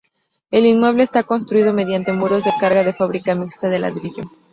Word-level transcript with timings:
El 0.49 0.65
inmueble 0.65 1.03
está 1.03 1.21
construido 1.21 1.73
mediante 1.73 2.11
muros 2.11 2.43
de 2.43 2.49
carga 2.59 2.83
de 2.83 2.91
fábrica 2.91 3.35
mixta 3.35 3.69
de 3.69 3.77
ladrillo. 3.77 4.23